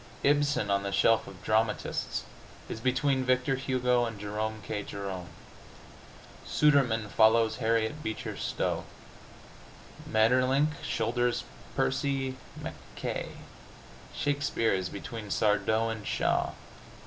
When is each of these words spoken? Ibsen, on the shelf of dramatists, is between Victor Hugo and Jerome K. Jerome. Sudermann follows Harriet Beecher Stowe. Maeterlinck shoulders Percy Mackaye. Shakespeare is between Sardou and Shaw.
Ibsen, 0.23 0.71
on 0.71 0.81
the 0.81 0.91
shelf 0.91 1.27
of 1.27 1.43
dramatists, 1.43 2.23
is 2.67 2.79
between 2.79 3.23
Victor 3.23 3.55
Hugo 3.55 4.05
and 4.05 4.19
Jerome 4.19 4.63
K. 4.65 4.81
Jerome. 4.81 5.29
Sudermann 6.43 7.07
follows 7.09 7.57
Harriet 7.57 8.01
Beecher 8.01 8.35
Stowe. 8.35 8.85
Maeterlinck 10.09 10.71
shoulders 10.81 11.43
Percy 11.75 12.35
Mackaye. 12.59 13.43
Shakespeare 14.15 14.73
is 14.73 14.89
between 14.89 15.29
Sardou 15.29 15.91
and 15.91 16.07
Shaw. 16.07 16.53